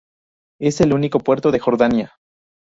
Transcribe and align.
Es 0.59 0.81
el 0.81 0.95
único 0.95 1.19
puerto 1.19 1.51
de 1.51 1.59
Jordania. 1.59 2.15